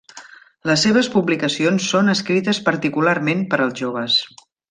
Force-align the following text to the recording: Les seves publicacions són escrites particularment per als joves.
Les 0.69 0.85
seves 0.87 1.09
publicacions 1.15 1.85
són 1.93 2.09
escrites 2.15 2.61
particularment 2.71 3.45
per 3.53 3.61
als 3.67 3.79
joves. 3.85 4.19